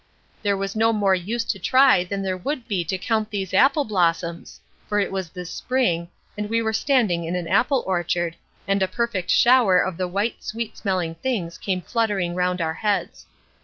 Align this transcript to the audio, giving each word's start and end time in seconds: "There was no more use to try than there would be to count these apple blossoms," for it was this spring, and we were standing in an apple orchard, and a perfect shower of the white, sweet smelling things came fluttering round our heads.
"There 0.41 0.57
was 0.57 0.75
no 0.75 0.91
more 0.91 1.13
use 1.13 1.43
to 1.43 1.59
try 1.59 2.03
than 2.03 2.23
there 2.23 2.35
would 2.35 2.67
be 2.67 2.83
to 2.85 2.97
count 2.97 3.29
these 3.29 3.53
apple 3.53 3.85
blossoms," 3.85 4.59
for 4.89 4.99
it 4.99 5.11
was 5.11 5.29
this 5.29 5.51
spring, 5.51 6.09
and 6.35 6.49
we 6.49 6.59
were 6.59 6.73
standing 6.73 7.23
in 7.25 7.35
an 7.35 7.47
apple 7.47 7.83
orchard, 7.85 8.35
and 8.67 8.81
a 8.81 8.87
perfect 8.87 9.29
shower 9.29 9.77
of 9.77 9.97
the 9.97 10.07
white, 10.07 10.41
sweet 10.43 10.75
smelling 10.75 11.13
things 11.13 11.59
came 11.59 11.83
fluttering 11.83 12.33
round 12.33 12.61
our 12.61 12.73
heads. 12.73 13.27